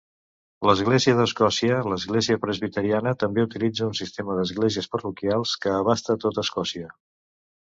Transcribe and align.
L'església 0.67 1.17
d'Escòcia, 1.19 1.75
l'església 1.91 2.39
presbiteriana, 2.47 3.13
també 3.25 3.45
utilitza 3.49 3.91
un 3.91 3.95
sistema 4.01 4.39
d'esglésies 4.39 4.89
parroquials 4.97 5.55
que 5.67 5.75
abasta 5.83 6.17
tota 6.25 6.49
Escòcia. 6.49 6.91